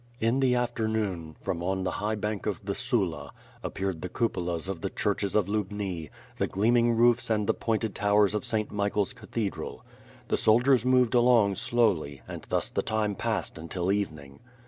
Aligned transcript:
In 0.19 0.39
the 0.39 0.55
afternoon, 0.55 1.35
from 1.41 1.61
on 1.61 1.83
the 1.83 1.91
high 2.01 2.15
bank 2.15 2.47
of 2.47 2.65
the 2.65 2.73
Sula, 2.73 3.31
ap 3.63 3.73
peared 3.75 4.01
the 4.01 4.09
cupolas 4.09 4.67
of 4.67 4.81
the 4.81 4.89
churches 4.89 5.35
of 5.35 5.47
Lubni, 5.47 6.09
the 6.37 6.47
gleaming 6.47 6.95
roofs 6.97 7.29
and 7.29 7.45
the 7.45 7.53
pointed 7.53 7.93
towers 7.93 8.33
of 8.33 8.43
St. 8.43 8.71
Michael's 8.71 9.13
Cathedral. 9.13 9.85
The 10.29 10.37
soldiers 10.37 10.83
moved 10.87 11.13
along 11.13 11.53
slowly, 11.53 12.23
and 12.27 12.47
thus 12.49 12.71
the 12.71 12.81
time 12.81 13.13
passed 13.13 13.59
until 13.59 13.91
evening. 13.91 14.39